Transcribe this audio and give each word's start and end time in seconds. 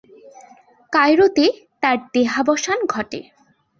কায়রোতে 0.93 1.45
তার 1.81 1.97
দেহাবসান 2.13 2.79
ঘটে। 2.93 3.19